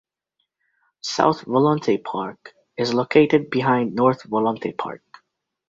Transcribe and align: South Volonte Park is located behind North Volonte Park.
South 1.01 1.43
Volonte 1.45 2.03
Park 2.03 2.55
is 2.75 2.91
located 2.91 3.51
behind 3.51 3.93
North 3.93 4.23
Volonte 4.23 4.75
Park. 4.75 5.03